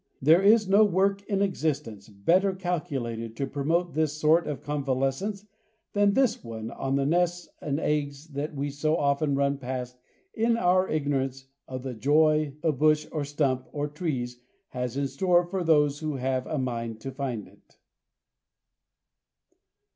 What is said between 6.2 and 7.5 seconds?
one on the nests